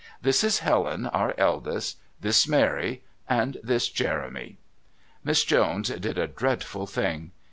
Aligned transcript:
This 0.19 0.43
is 0.43 0.57
Helen, 0.65 1.05
our 1.05 1.35
eldest 1.37 1.99
this 2.19 2.47
Mary 2.47 3.03
and 3.29 3.57
this 3.61 3.87
Jeremy." 3.87 4.57
Miss 5.23 5.43
Jones 5.43 5.89
did 5.89 6.17
a 6.17 6.25
dreadful 6.25 6.87
thing. 6.87 7.29